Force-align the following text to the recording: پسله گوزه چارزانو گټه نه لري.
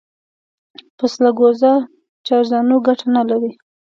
پسله 0.97 1.31
گوزه 1.39 1.73
چارزانو 2.25 2.75
گټه 2.87 3.07
نه 3.15 3.23
لري. 3.29 3.51